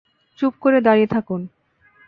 [0.39, 1.41] চুপ করে দাঁড়িয়ে থাকুন।